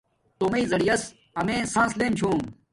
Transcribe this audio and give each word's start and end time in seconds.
تومݵ 0.37 0.63
زریعہ 0.71 0.95
یس 0.97 1.01
امیے 1.39 1.57
سانس 1.73 1.91
لم 1.99 2.13
چھوم 2.19 2.39